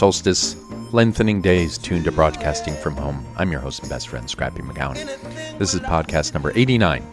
[0.00, 0.56] solstice
[0.92, 3.22] lengthening days tuned to broadcasting from home.
[3.36, 4.94] I'm your host and best friend, Scrappy McGowan.
[5.58, 7.04] This is podcast number 89,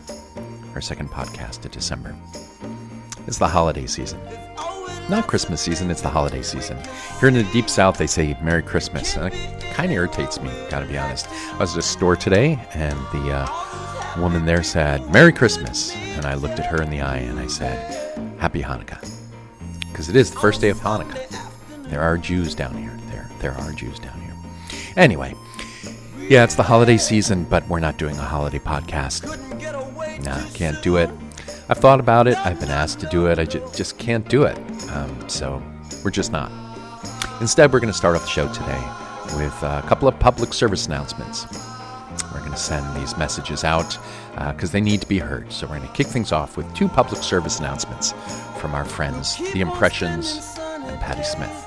[0.74, 2.16] our second podcast of December.
[3.28, 4.22] It's the holiday season.
[5.10, 6.78] Not Christmas season, it's the holiday season.
[7.20, 10.50] Here in the deep south, they say Merry Christmas, and it kind of irritates me,
[10.70, 11.28] gotta be honest.
[11.30, 15.94] I was at a store today, and the uh, woman there said, Merry Christmas.
[15.94, 19.06] And I looked at her in the eye and I said, Happy Hanukkah.
[19.90, 21.37] Because it is the first day of Hanukkah.
[21.90, 22.98] There are Jews down here.
[23.10, 24.34] There, there are Jews down here.
[24.96, 25.34] Anyway,
[26.20, 29.26] yeah, it's the holiday season, but we're not doing a holiday podcast.
[30.24, 31.10] Nah, can't do it.
[31.70, 32.38] I've thought about it.
[32.46, 33.40] I've been asked to do it.
[33.40, 34.58] I ju- just can't do it.
[34.92, 35.62] Um, so
[36.04, 36.52] we're just not.
[37.40, 38.82] Instead, we're going to start off the show today
[39.38, 41.46] with a couple of public service announcements.
[42.34, 43.98] We're going to send these messages out
[44.34, 45.52] because uh, they need to be heard.
[45.52, 48.14] So we're going to kick things off with two public service announcements
[48.60, 51.67] from our friends, The Impressions and Patti Smith.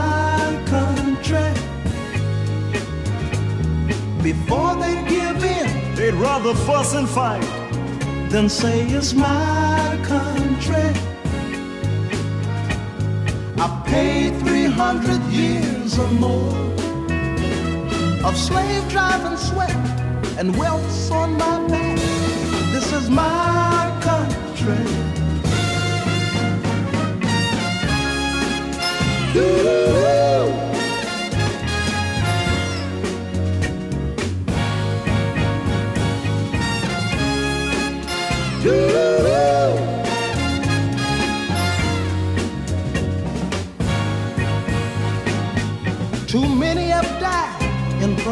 [6.45, 7.41] in, fuss and fight.
[8.29, 10.89] then say it's my country.
[13.57, 16.55] I paid 300 years or more
[18.23, 19.75] of slave driving sweat
[20.37, 21.97] and welts on my back.
[22.71, 25.11] This is my country.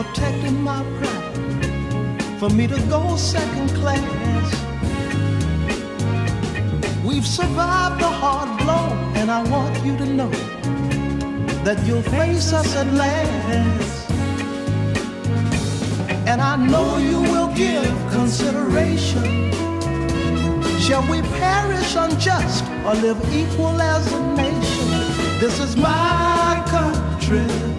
[0.03, 4.49] Protecting my pride for me to go second class.
[7.03, 8.87] We've survived the hard blow,
[9.19, 10.31] and I want you to know
[11.65, 14.09] that you'll face us at last.
[16.29, 19.51] And I know you will give consideration.
[20.79, 24.89] Shall we perish unjust or live equal as a nation?
[25.41, 27.78] This is my country.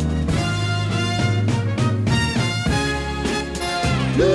[4.21, 4.29] And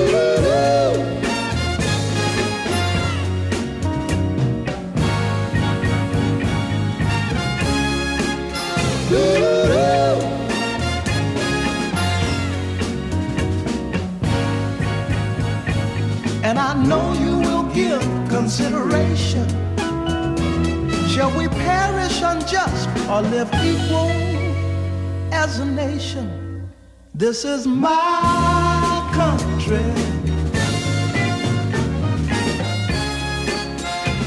[16.58, 19.48] I know you will give consideration.
[21.08, 24.10] Shall we perish unjust or live equal
[25.32, 26.68] as a nation?
[27.14, 29.55] This is my country.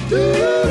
[0.09, 0.68] Doo-doo-doo.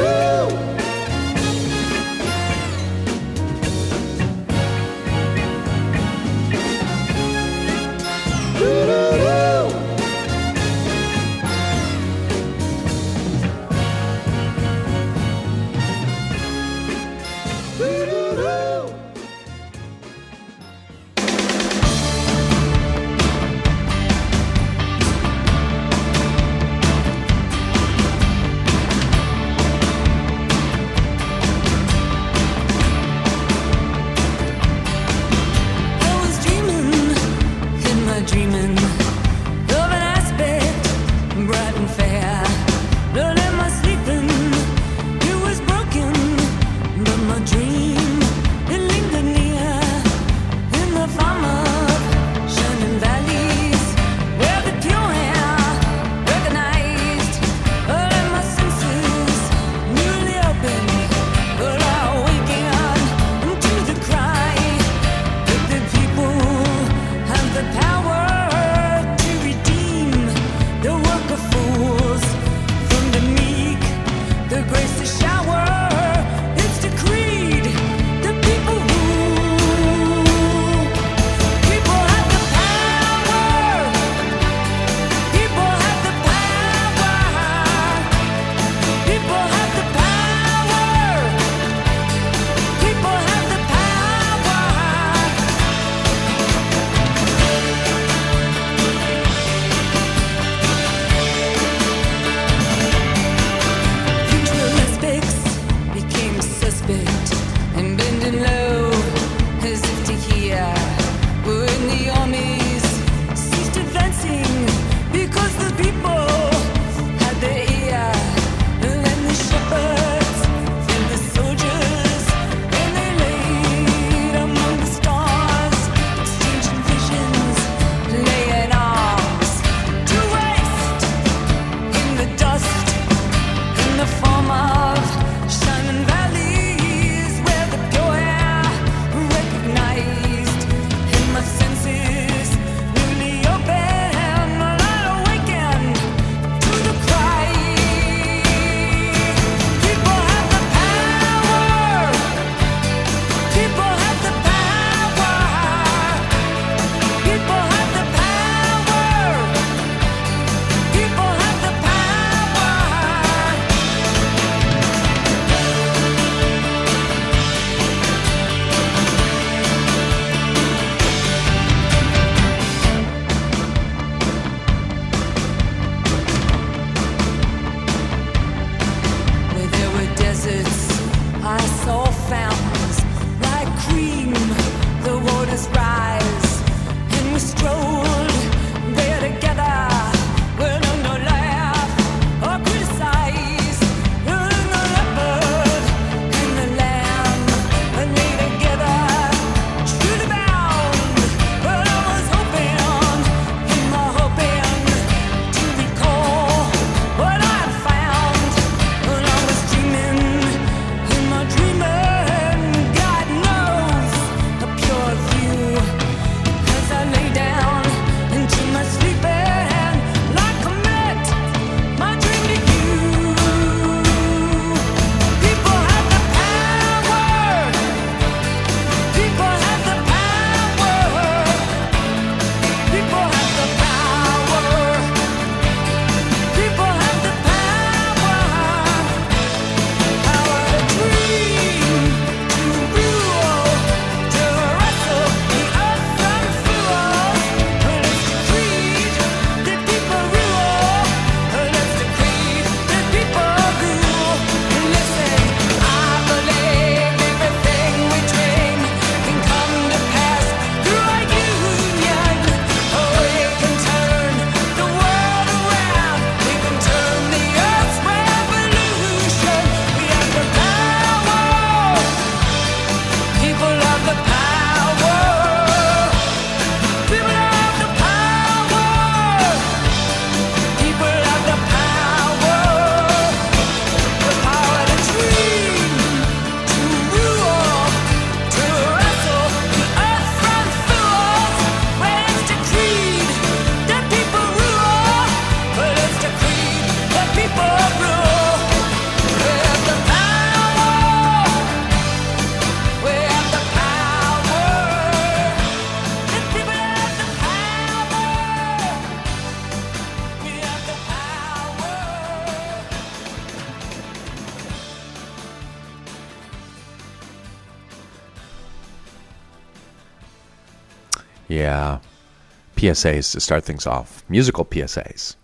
[322.78, 324.22] PSAs to start things off.
[324.28, 325.34] Musical PSAs.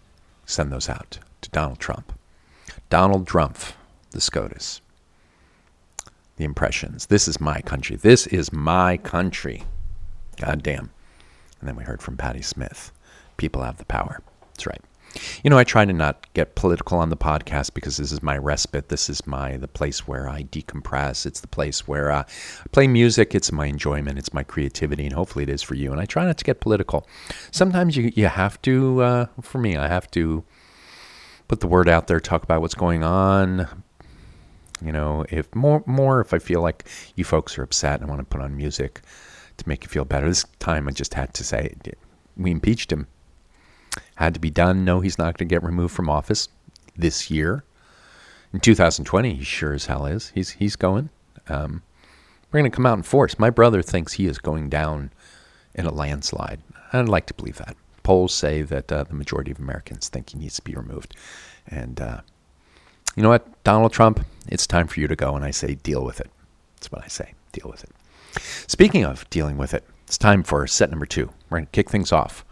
[0.47, 2.13] Send those out to Donald Trump.
[2.91, 3.59] Donald Trump,
[4.13, 4.81] the SCOTUS.
[6.37, 7.07] The impressions.
[7.07, 7.97] This is my country.
[7.97, 9.65] This is my country.
[10.37, 10.91] God damn.
[11.59, 12.93] And then we heard from Patti Smith.
[13.37, 14.23] People have the power.
[14.53, 14.83] That's right.
[15.43, 18.37] You know, I try to not get political on the podcast because this is my
[18.37, 18.89] respite.
[18.89, 21.27] This is my the place where I decompress.
[21.27, 23.35] It's the place where uh, I play music.
[23.35, 24.19] It's my enjoyment.
[24.19, 25.93] It's my creativity, and hopefully it is for you.
[25.93, 27.07] And I try not to get political.
[27.51, 29.03] Sometimes you you have to.
[29.03, 30.45] Uh, for me, I have to
[31.49, 33.69] put the word out there, talk about what's going on.
[34.85, 38.13] You know, if more more if I feel like you folks are upset and I
[38.13, 39.03] want to put on music
[39.57, 40.29] to make you feel better.
[40.29, 41.75] This time I just had to say
[42.37, 43.07] we impeached him
[44.17, 44.85] had to be done.
[44.85, 46.49] No, he's not going to get removed from office
[46.97, 47.65] this year.
[48.53, 50.31] In 2020, he sure as hell is.
[50.31, 51.11] He's he's going.
[51.49, 51.83] Um,
[52.51, 53.39] we're going to come out in force.
[53.39, 55.11] My brother thinks he is going down
[55.75, 56.61] in a landslide.
[56.93, 57.77] I'd like to believe that.
[58.05, 61.17] Polls say that uh, the majority of Americans think he needs to be removed.
[61.67, 62.21] And uh,
[63.17, 65.35] you know what, Donald Trump, it's time for you to go.
[65.35, 66.31] And I say, deal with it.
[66.77, 67.35] That's what I say.
[67.53, 67.91] Deal with it.
[68.71, 71.31] Speaking of dealing with it, it's time for set number two.
[71.51, 72.45] We're going to kick things off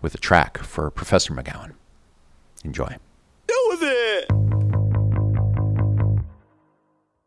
[0.00, 1.72] with a track for Professor McGowan.
[2.64, 2.96] Enjoy.
[3.46, 4.30] Deal with it.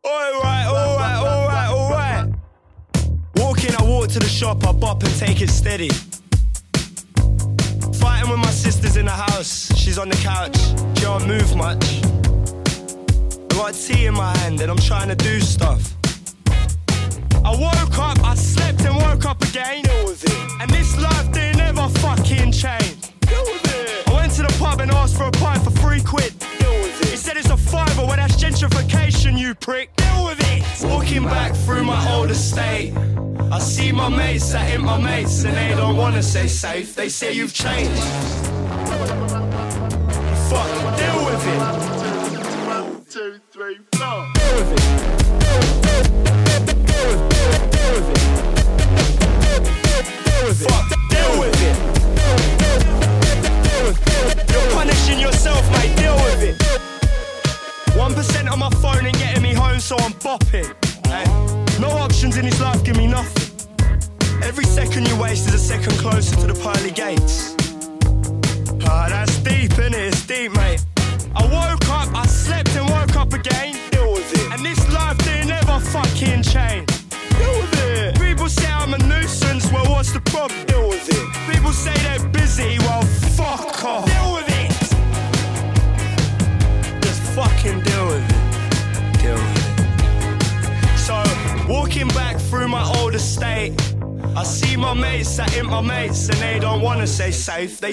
[0.04, 2.34] Alright, alright, alright, alright.
[3.36, 5.90] Walking, I walk to the shop, I bop and take it steady.
[7.94, 10.56] Fighting with my sisters in the house, she's on the couch,
[10.98, 12.02] she don't move much.
[13.50, 15.94] I got tea in my hand and I'm trying to do stuff.
[17.44, 19.82] I woke up, I slept and woke up again.
[19.82, 20.60] Deal with it.
[20.60, 22.96] And this life didn't ever fucking change.
[23.20, 24.08] Deal with it.
[24.08, 26.38] I went to the pub and asked for a pint for three quid.
[26.38, 27.08] Deal with it.
[27.08, 29.94] He said it's a fiver, well that's gentrification, you prick.
[29.96, 30.62] Deal with it.
[30.88, 32.94] Walking back through my old estate.
[33.50, 36.94] I see my mates that ain't my mates and they don't wanna say safe.
[36.94, 38.02] They say you've changed.
[40.48, 43.10] Fuck, deal with it.
[43.10, 44.41] Two, three, four.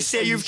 [0.09, 0.43] Say you've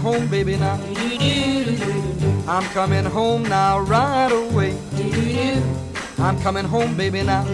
[0.00, 0.78] home, baby, now.
[2.48, 4.76] I'm coming home now, right away.
[6.18, 7.44] I'm coming home, baby, now.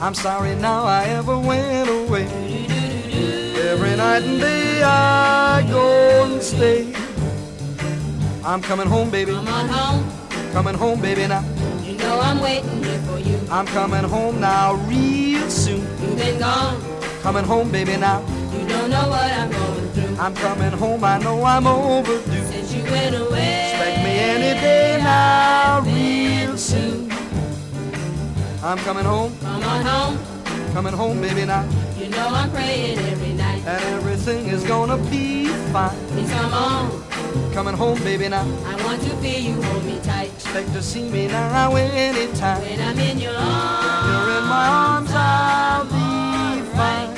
[0.00, 2.24] I'm sorry now I ever went away.
[3.70, 6.94] Every night and day I go and stay.
[8.44, 9.32] I'm coming home, baby.
[9.32, 11.44] Come on home, Coming home, baby, now.
[11.82, 13.38] you know I'm waiting here for you.
[13.50, 15.80] I'm coming home now, real soon.
[16.00, 16.80] You've been gone,
[17.22, 18.22] Coming home, baby, now.
[18.68, 20.16] You don't know what I'm going through.
[20.18, 22.44] I'm coming home, I know I'm overdue.
[22.52, 27.10] Since you went away, Expect me any day now, real soon.
[28.62, 30.18] I'm coming home, come on home,
[30.74, 31.66] coming home, baby, now.
[31.96, 33.62] you know I'm praying every night.
[33.66, 35.96] And everything is gonna be fine.
[36.08, 37.04] Please come on,
[37.54, 38.42] Coming home, baby, now.
[38.66, 40.30] I want to feel you hold me tight.
[40.34, 42.60] Expect to see me now anytime.
[42.60, 47.17] When I'm in your arms, You're in my arms, I'll be fine.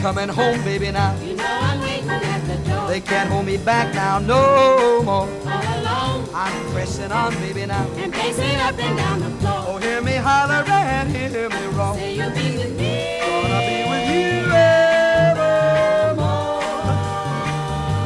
[0.00, 1.14] Coming home, baby, now.
[1.20, 2.88] you know I'm waiting at the door.
[2.88, 5.26] They can't hold me back now, no more.
[5.26, 7.86] All alone, I'm pressing on, baby, now.
[7.96, 9.64] and pacing up and down the floor.
[9.68, 11.94] Oh, hear me holler and hear me roar.
[11.94, 13.18] Say you'll be with me.
[13.20, 16.62] Gonna be with you evermore.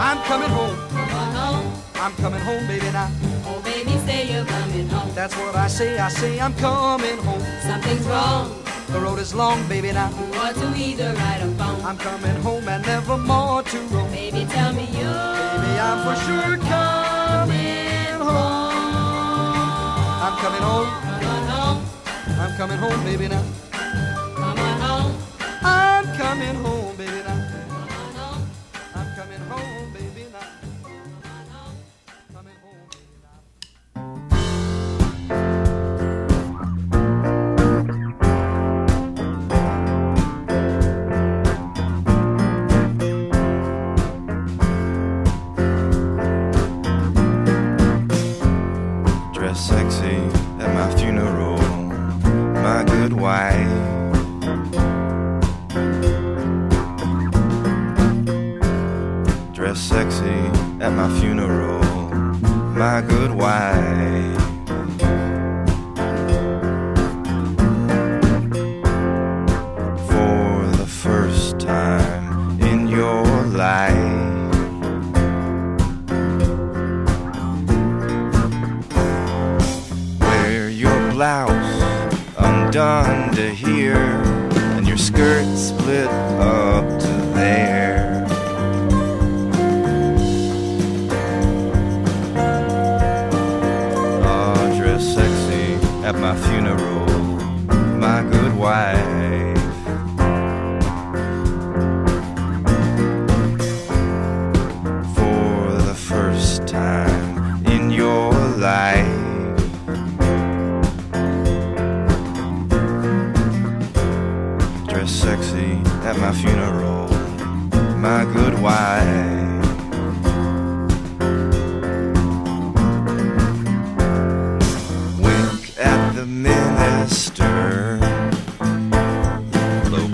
[0.00, 0.76] I'm coming home.
[0.88, 3.10] Come on home, I'm coming home, baby, now.
[3.46, 5.10] oh baby, say you're coming home.
[5.14, 5.98] That's what I say.
[5.98, 7.42] I say I'm coming home.
[7.62, 8.61] Something's wrong.
[8.92, 10.10] The road is long, baby, now.
[10.34, 11.80] Ought to either write or phone.
[11.82, 14.10] I'm coming home and never more to roam.
[14.10, 15.12] Baby, tell me you.
[15.40, 18.72] Baby, I'm for sure coming home.
[20.26, 20.88] I'm coming home.
[21.22, 21.84] Come home,
[22.38, 23.61] I'm coming home, baby, now.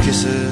[0.08, 0.47] Kisses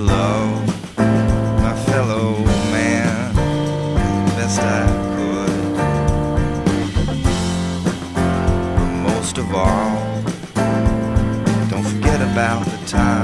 [0.00, 0.66] love
[1.62, 2.38] my fellow
[2.72, 3.34] man
[4.36, 5.74] best I could.
[8.76, 10.22] But most of all,
[11.68, 13.19] don't forget about the time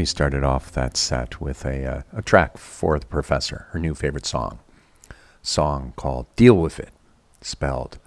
[0.00, 3.94] We started off that set with a, uh, a track for the professor, her new
[3.94, 4.60] favorite song.
[5.42, 6.88] Song called Deal With It,
[7.42, 7.98] spelled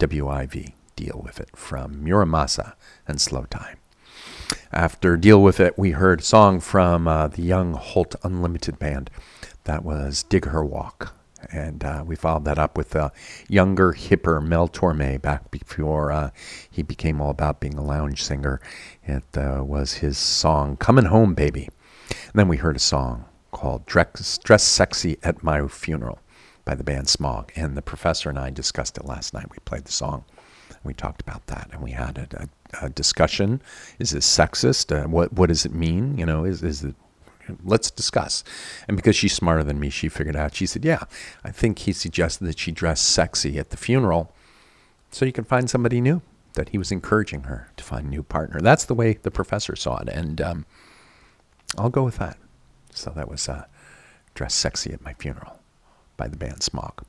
[0.00, 2.74] W I V, Deal With It, from Mura Masa
[3.08, 3.76] and slowthai.
[4.70, 9.08] After Deal With It, we heard a song from uh, the Young Holt Unlimited Band.
[9.64, 11.14] That was Dig Her Walk.
[11.50, 13.12] And uh, we followed that up with a
[13.48, 16.30] younger, hipper Mel Tormé back before uh,
[16.70, 18.60] he became all about being a lounge singer.
[19.04, 21.68] It uh, was his song Coming Home, Baby.
[22.10, 26.20] And then we heard a song called Dress, Dress Sexy at My Funeral
[26.64, 27.52] by the band Smog.
[27.56, 29.50] And the professor and I discussed it last night.
[29.50, 30.24] We played the song.
[30.84, 32.48] We talked about that, and we had a,
[32.80, 33.62] a, a discussion.
[34.00, 34.90] Is this sexist?
[34.90, 36.18] Uh, what what does it mean?
[36.18, 36.96] You know, is is it?
[37.64, 38.44] Let's discuss.
[38.88, 40.54] And because she's smarter than me, she figured out.
[40.54, 41.04] She said, "Yeah,
[41.44, 44.32] I think he suggested that she dress sexy at the funeral,
[45.10, 46.22] so you can find somebody new."
[46.54, 48.60] That he was encouraging her to find a new partner.
[48.60, 50.66] That's the way the professor saw it, and um,
[51.78, 52.36] I'll go with that.
[52.90, 53.64] So that was uh,
[54.34, 55.60] "Dress Sexy at My Funeral"
[56.16, 57.04] by the band Smog.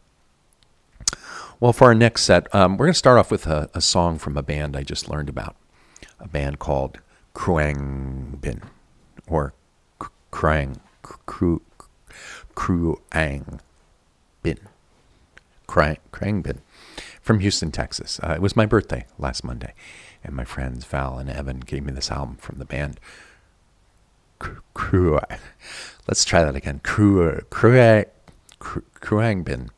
[1.59, 4.17] Well, for our next set, um, we're going to start off with a, a, song
[4.17, 5.55] from a band I just learned about.
[6.19, 6.99] a band called
[7.35, 8.63] Khruangbin
[9.27, 9.53] or
[10.33, 10.79] Krang
[11.27, 11.61] Kru
[12.55, 13.59] Kruang
[14.41, 14.57] Bin
[15.67, 16.57] Krang Krangbin
[17.21, 18.19] from Houston, Texas.
[18.23, 19.73] Uh, it was my birthday last Monday,
[20.23, 22.99] and my friends Val and Evan gave me this album from the band.
[24.39, 25.19] Kru- Kru-
[26.07, 26.81] Let's try that again.
[26.83, 28.01] Kru Kru
[28.59, 29.69] Khruangbin.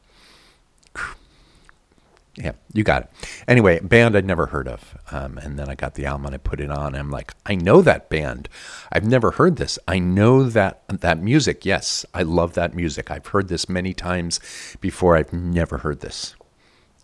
[2.37, 3.09] Yeah, you got it.
[3.47, 4.97] Anyway, band I'd never heard of.
[5.09, 6.93] Um, and then I got the album and I put it on.
[6.93, 8.49] I'm like, I know that band.
[8.91, 9.79] I've never heard this.
[9.87, 11.65] I know that that music.
[11.65, 13.09] Yes, I love that music.
[13.09, 14.41] I've heard this many times
[14.81, 15.15] before.
[15.15, 16.35] I've never heard this.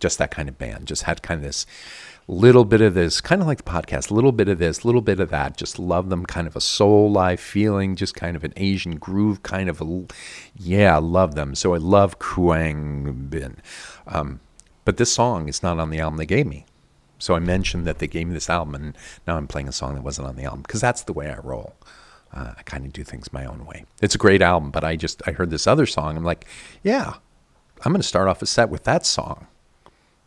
[0.00, 0.86] Just that kind of band.
[0.86, 1.64] Just had kind of this
[2.28, 5.18] little bit of this, kind of like the podcast, little bit of this, little bit
[5.18, 5.56] of that.
[5.56, 6.26] Just love them.
[6.26, 10.04] Kind of a soul live feeling, just kind of an Asian groove, kind of a,
[10.56, 11.54] yeah, love them.
[11.54, 13.56] So I love Kuang Bin.
[14.06, 14.40] Um,
[14.84, 16.66] but this song is not on the album they gave me.
[17.18, 19.94] So I mentioned that they gave me this album, and now I'm playing a song
[19.94, 21.74] that wasn't on the album because that's the way I roll.
[22.34, 23.84] Uh, I kind of do things my own way.
[24.00, 26.16] It's a great album, but I just I heard this other song.
[26.16, 26.46] I'm like,
[26.82, 27.14] yeah,
[27.84, 29.46] I'm going to start off a set with that song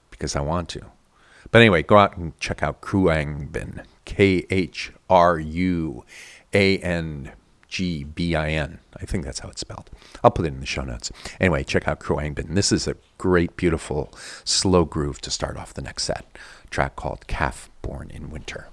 [0.10, 0.82] because I want to.
[1.52, 6.06] But anyway, go out and check out Khruangbin, K H R U
[6.54, 7.32] A N
[7.68, 8.80] G B I N.
[8.96, 9.90] I think that's how it's spelled.
[10.24, 11.12] I'll put it in the show notes.
[11.40, 12.56] Anyway, check out Khruangbin.
[12.56, 16.26] This is a great, beautiful, slow groove to start off the next set.
[16.70, 18.68] track called Calf Born in Winter.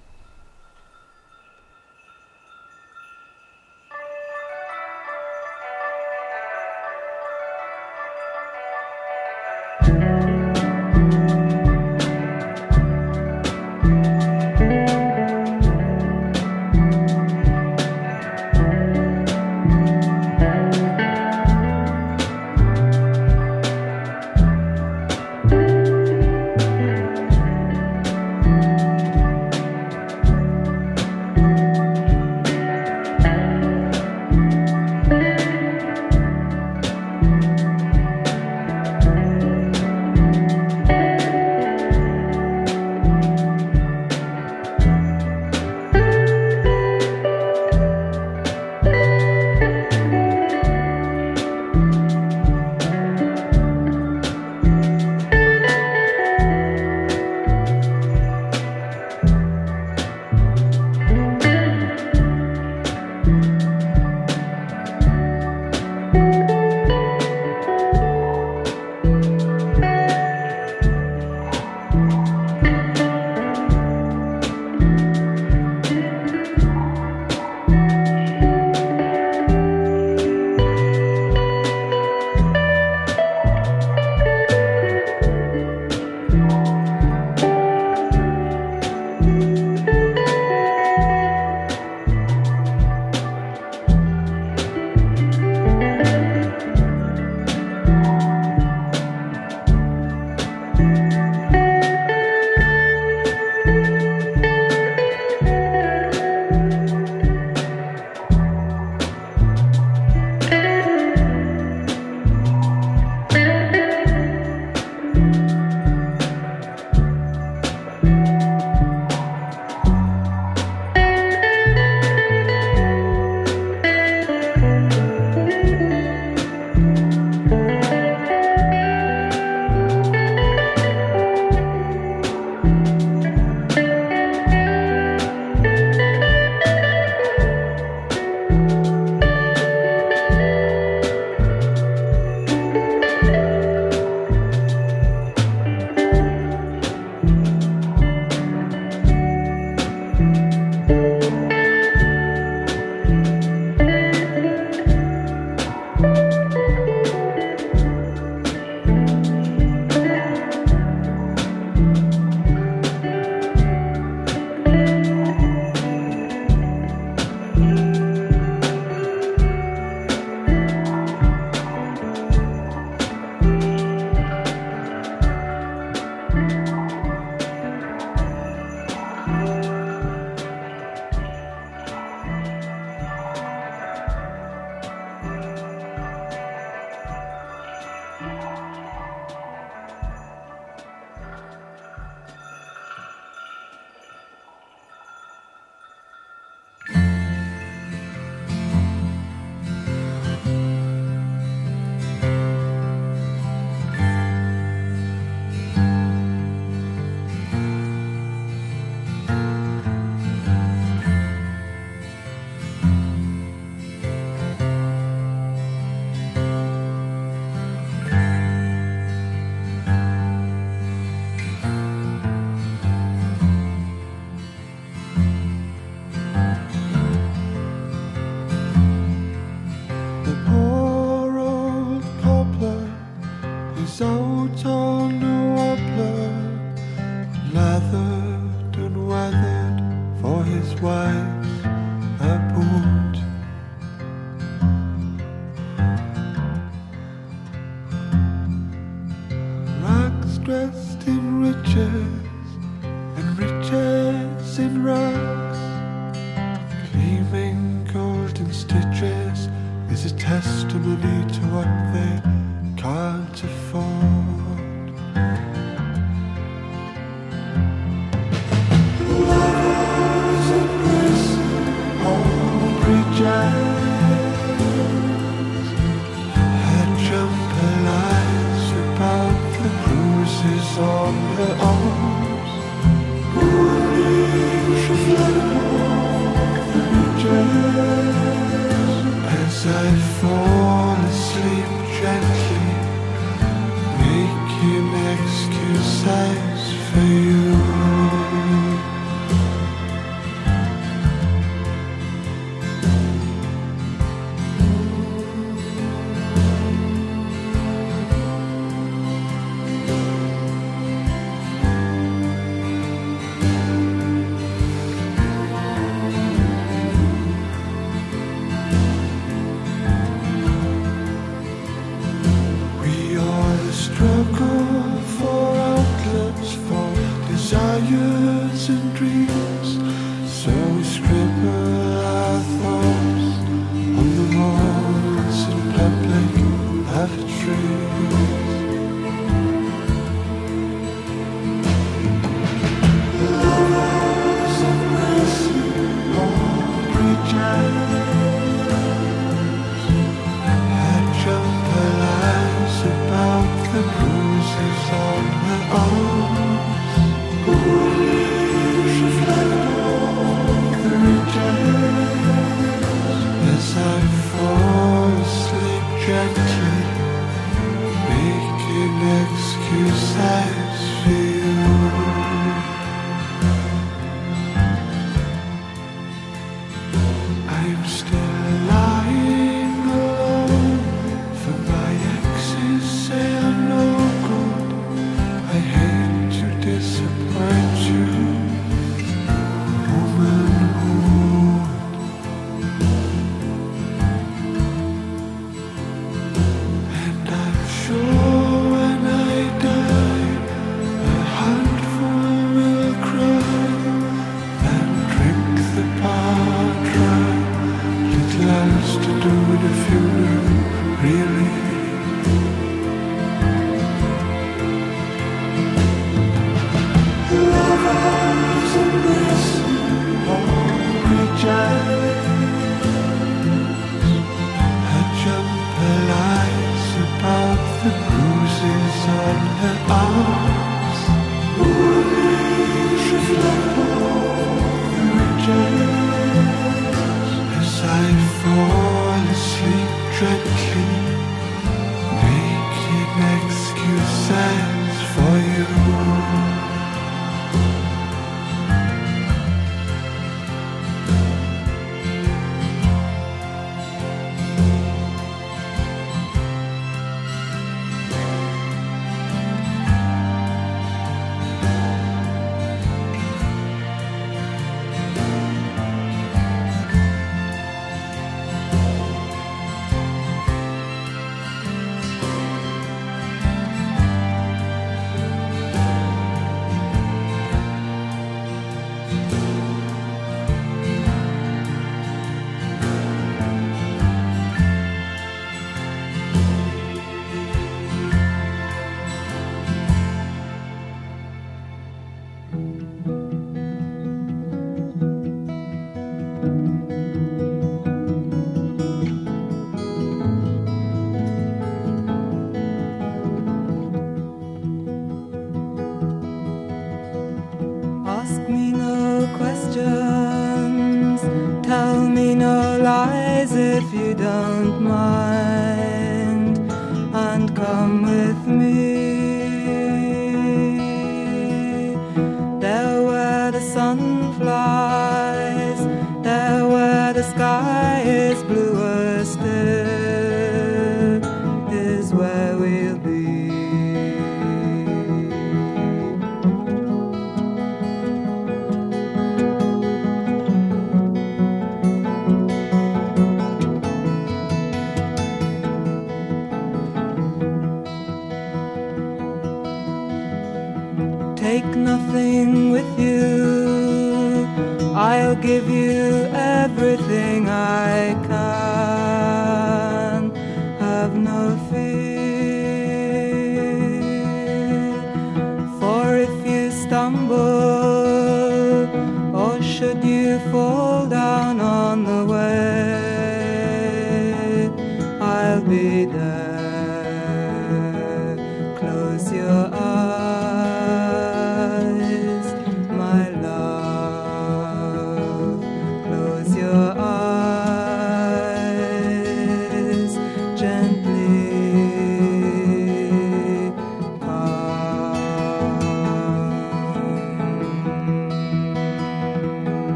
[188.23, 188.82] Música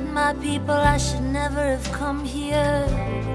[0.00, 2.86] not my people, I should never have come here.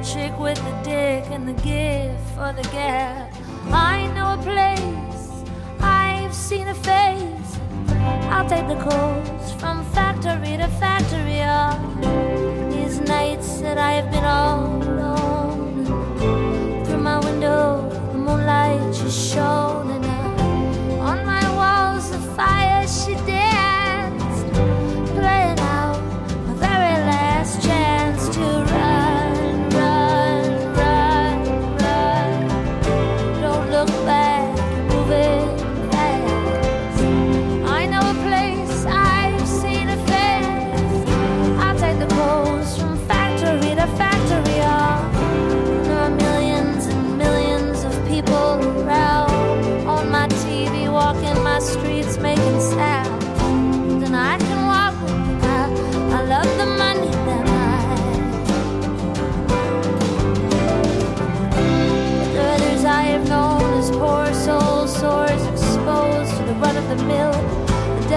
[0.04, 3.34] Trick with the dick and the gift for the gap.
[3.72, 5.44] I know a place,
[5.80, 7.52] I've seen a face.
[8.34, 11.42] I'll take the calls from factory to factory.
[11.42, 11.80] All
[12.70, 15.86] these nights that I have been all alone.
[16.86, 19.71] Through my window, the moonlight just shows.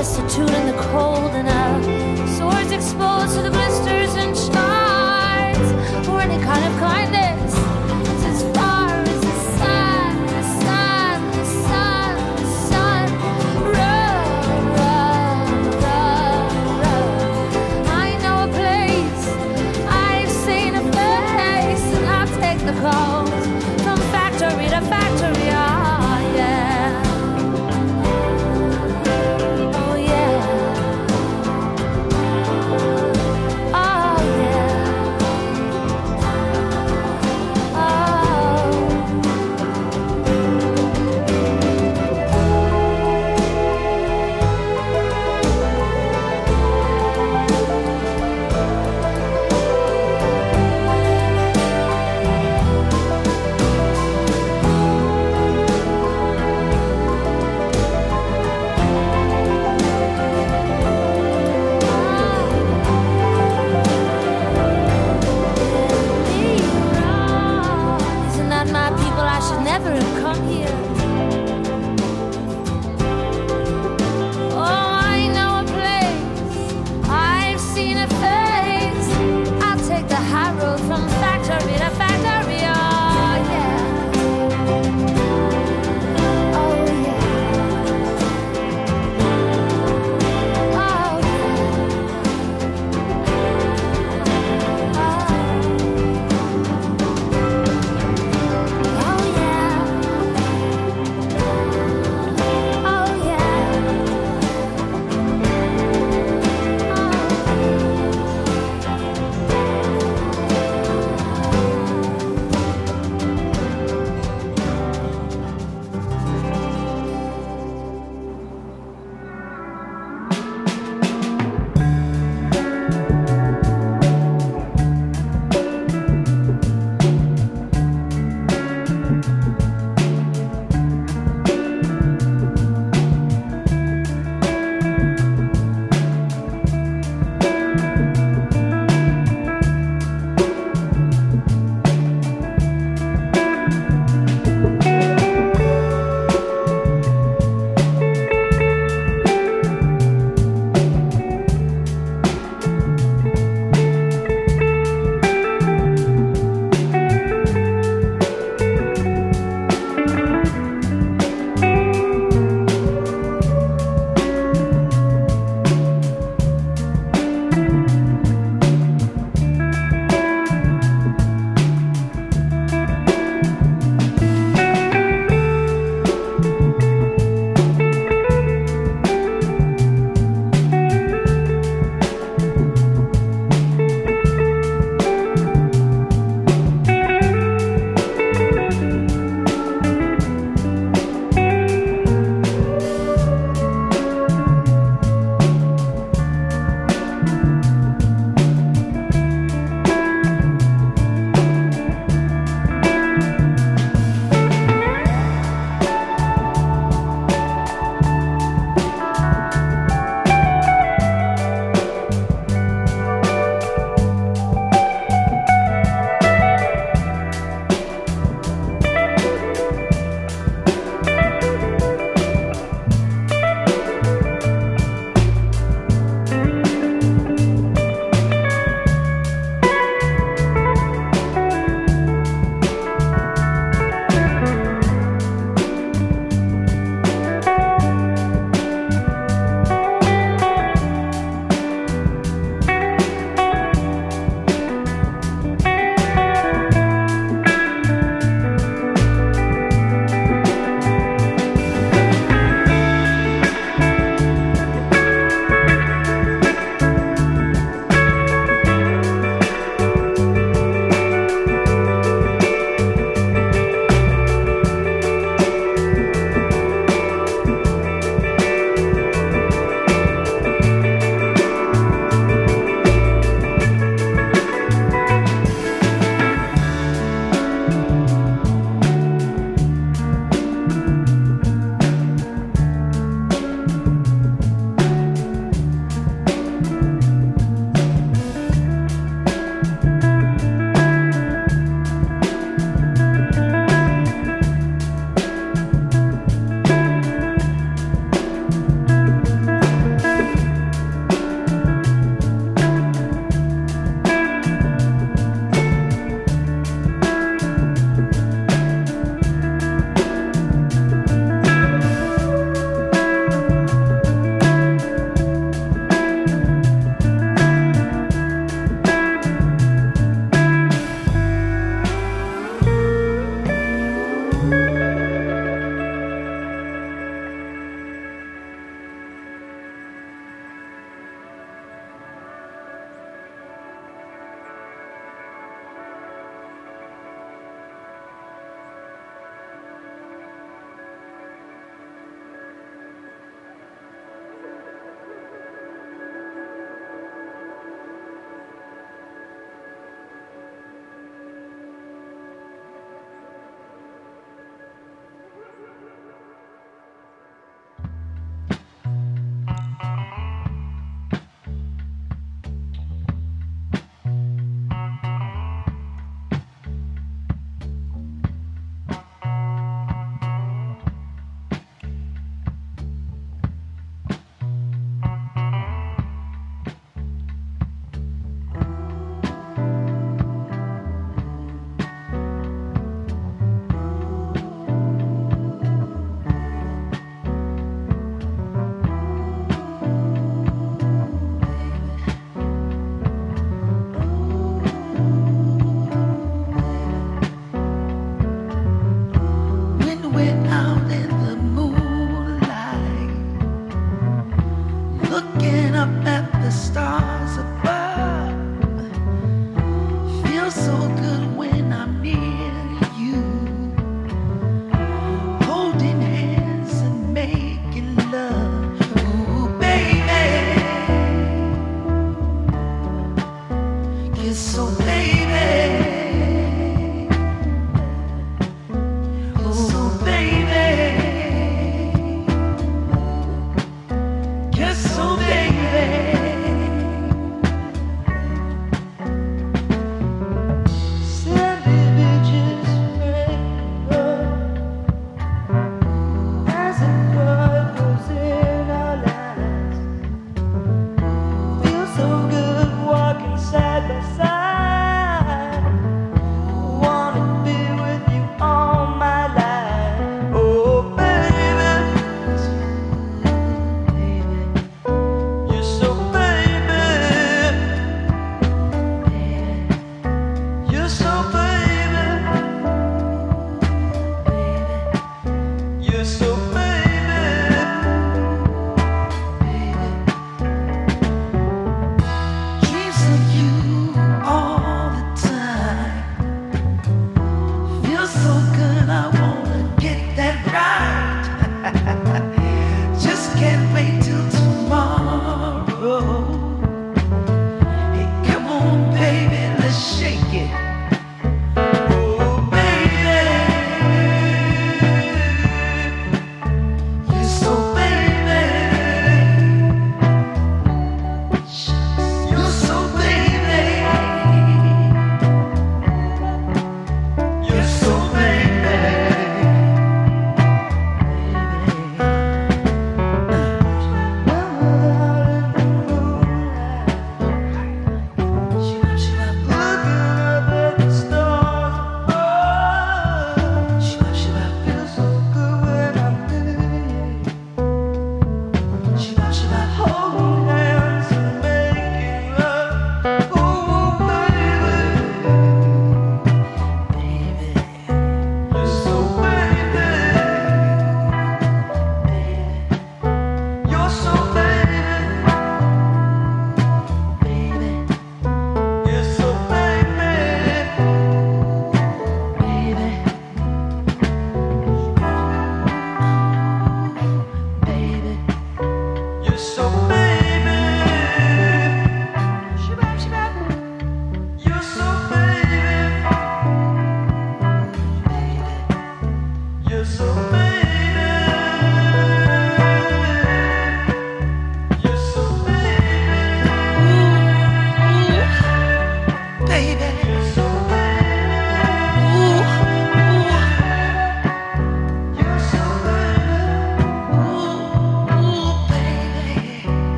[0.00, 1.99] destitute in the cold and I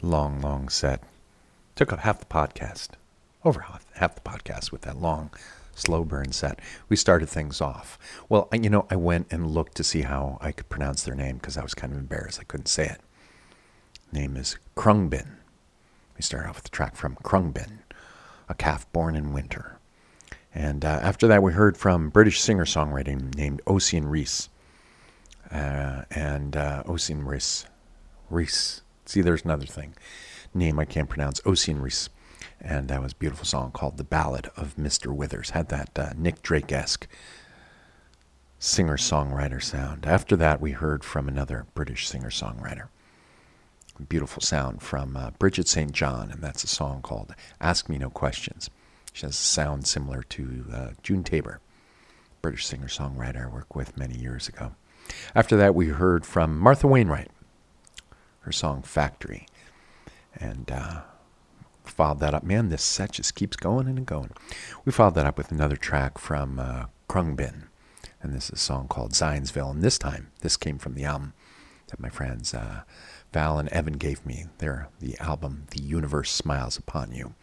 [0.00, 1.02] Long, long set.
[1.74, 2.90] Took up half the podcast,
[3.44, 5.30] over half, half the podcast with that long,
[5.74, 6.60] slow burn set.
[6.88, 7.98] We started things off.
[8.28, 11.14] Well, I, you know, I went and looked to see how I could pronounce their
[11.14, 12.38] name because I was kind of embarrassed.
[12.40, 13.00] I couldn't say it.
[14.12, 15.30] Name is Khruangbin.
[16.16, 17.78] We start off with the track from Khruangbin,
[18.48, 19.78] a calf born in winter.
[20.54, 24.48] And uh, after that, we heard from British singer songwriter named Ocean Reese.
[25.50, 27.66] Uh, and uh, Ocean Reese.
[28.30, 28.82] Reese.
[29.08, 29.94] See, there's another thing.
[30.52, 31.40] Name I can't pronounce.
[31.46, 32.10] Ocean Reese.
[32.60, 35.14] And that was a beautiful song called The Ballad of Mr.
[35.14, 35.50] Withers.
[35.50, 37.08] Had that uh, Nick Drake esque
[38.58, 40.04] singer songwriter sound.
[40.04, 42.88] After that, we heard from another British singer songwriter.
[44.10, 45.92] Beautiful sound from uh, Bridget St.
[45.92, 48.68] John, and that's a song called Ask Me No Questions.
[49.14, 51.60] She has a sound similar to uh, June Tabor,
[52.42, 54.72] British singer songwriter I worked with many years ago.
[55.34, 57.30] After that, we heard from Martha Wainwright,
[58.48, 59.46] her song Factory.
[60.34, 61.02] And uh,
[61.84, 62.42] followed that up.
[62.42, 64.30] Man, this set just keeps going and going.
[64.84, 67.64] We followed that up with another track from uh, Khruangbin.
[68.22, 69.70] And this is a song called Zionsville.
[69.70, 71.34] And this time, this came from the album
[71.88, 72.82] that my friends uh,
[73.32, 74.46] Val and Evan gave me.
[74.58, 77.34] They're the album The Universe Smiles Upon You.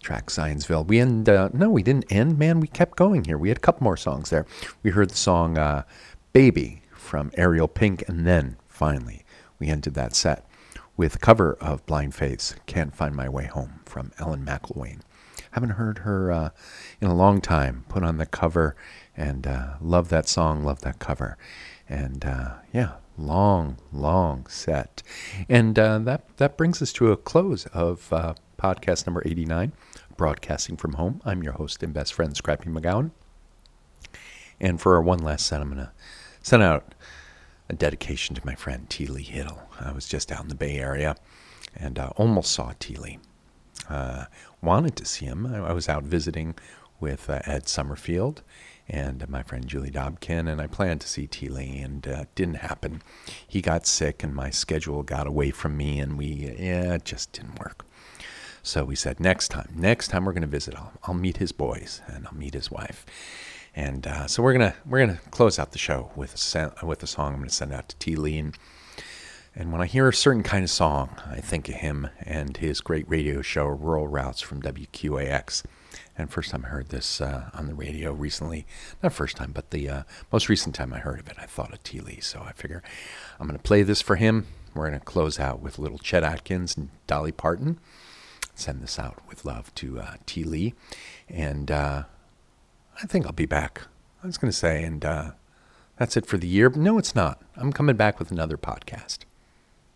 [0.00, 0.86] Track Zionsville.
[0.86, 2.60] We end, uh, no, we didn't end, man.
[2.60, 3.38] We kept going here.
[3.38, 4.46] We had a couple more songs there.
[4.82, 5.84] We heard the song uh,
[6.32, 8.06] Baby from Ariel Pink.
[8.08, 9.23] And then finally,
[9.58, 10.46] we ended that set
[10.96, 15.00] with cover of Blind Faith's Can't Find My Way Home from Ellen McIlwaine.
[15.52, 16.50] Haven't heard her uh,
[17.00, 17.84] in a long time.
[17.88, 18.74] Put on the cover
[19.16, 21.36] and uh, love that song, love that cover.
[21.88, 25.02] And uh, yeah, long, long set.
[25.48, 29.72] And uh, that, that brings us to a close of uh, podcast number 89,
[30.16, 31.20] Broadcasting from Home.
[31.24, 33.10] I'm your host and best friend, Scrappy McGowan.
[34.60, 35.92] And for our one last set, I'm going to
[36.42, 36.94] send out
[37.68, 39.06] a dedication to my friend T.
[39.06, 39.60] Lee Hiddle.
[39.80, 41.16] I was just out in the Bay Area
[41.76, 42.96] and uh, almost saw T.
[42.96, 43.18] Lee.
[43.88, 44.26] Uh,
[44.62, 45.46] wanted to see him.
[45.46, 46.54] I, I was out visiting
[47.00, 48.42] with uh, Ed Summerfield
[48.88, 51.48] and my friend Julie Dobkin, and I planned to see T.
[51.48, 53.02] Lee, and uh, didn't happen.
[53.46, 57.32] He got sick, and my schedule got away from me, and we, yeah, it just
[57.32, 57.86] didn't work.
[58.62, 61.52] So we said, next time, next time we're going to visit, I'll, I'll meet his
[61.52, 63.06] boys, and I'll meet his wife.
[63.76, 67.02] And uh, so we're gonna we're gonna close out the show with a sen- with
[67.02, 68.16] a song I'm gonna send out to T.
[68.16, 68.38] Lee.
[69.56, 72.80] And, when I hear a certain kind of song, I think of him and his
[72.80, 75.62] great radio show, Rural Routes from WQAX.
[76.18, 78.66] And first time I heard this uh, on the radio recently,
[79.02, 80.02] not first time, but the uh,
[80.32, 82.00] most recent time I heard of it, I thought of T.
[82.00, 82.20] Lee.
[82.20, 82.82] So I figure
[83.38, 84.46] I'm going to play this for him.
[84.74, 87.78] We're going to close out with little Chet Atkins and Dolly Parton.
[88.54, 90.44] Send this out with love to uh, T.
[90.44, 90.74] Lee.
[91.28, 92.04] And uh,
[93.02, 93.82] I think I'll be back.
[94.22, 95.30] I was going to say, and uh,
[95.96, 96.70] that's it for the year.
[96.70, 97.42] No, it's not.
[97.56, 99.18] I'm coming back with another podcast.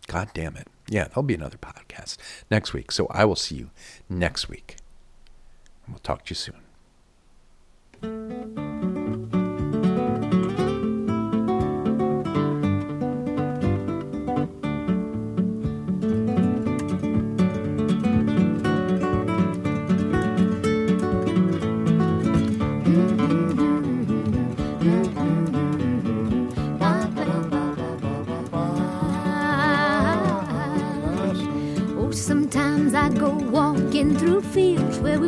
[0.07, 0.67] God damn it.
[0.87, 2.17] Yeah, there'll be another podcast
[2.49, 2.91] next week.
[2.91, 3.69] So I will see you
[4.09, 4.77] next week.
[5.85, 6.53] And we'll talk to you
[8.01, 8.68] soon.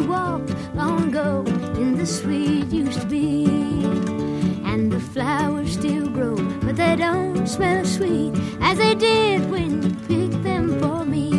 [0.02, 1.44] We walked long ago
[1.76, 3.46] in the sweet used to be.
[4.66, 9.84] And the flowers still grow, but they don't smell as sweet as they did when
[9.84, 11.30] you picked them for me.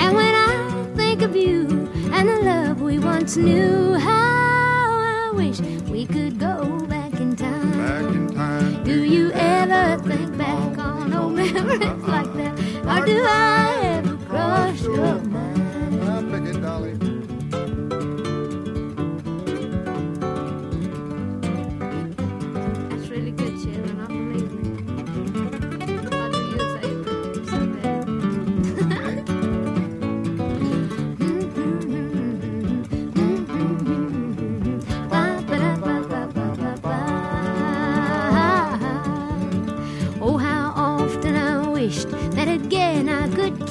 [0.00, 5.60] And when I think of you and the love we once knew, how I wish
[5.90, 7.72] we could go back in time.
[7.72, 8.84] Back in time.
[8.84, 12.52] Do you ever think back on old memories like that?
[12.90, 13.28] Or do uh-huh.
[13.28, 15.73] I ever cross your mind?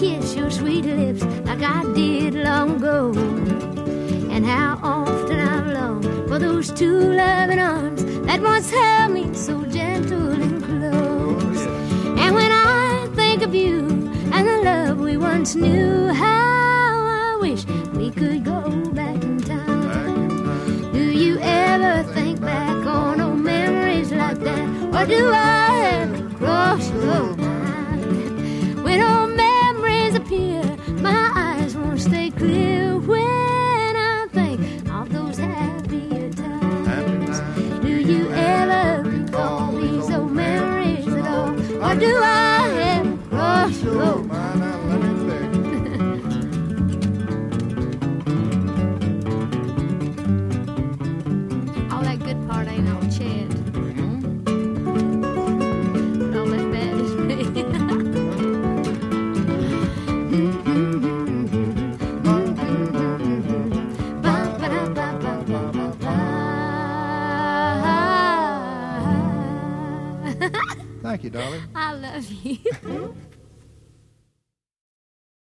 [0.03, 3.13] Kiss your sweet lips like I did long ago.
[4.33, 9.63] And how often I've longed for those two loving arms that once held me so
[9.77, 11.61] gentle and close.
[12.21, 13.79] And when I think of you
[14.33, 18.59] and the love we once knew, how I wish we could go
[18.91, 20.91] back in time.
[20.91, 24.65] Do you ever think back on old memories like that?
[24.97, 25.72] Or do I